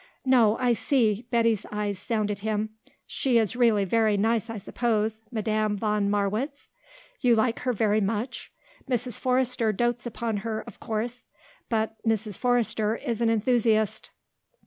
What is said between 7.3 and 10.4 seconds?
like her very much? Mrs. Forrester dotes upon